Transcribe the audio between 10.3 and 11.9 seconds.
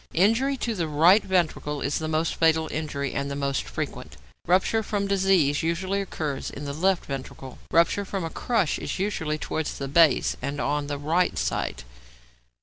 and on the right side.